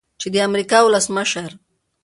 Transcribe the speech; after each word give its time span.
چې 0.21 0.27
د 0.33 0.35
امریکا 0.49 0.77
ولسمشر 0.83 1.51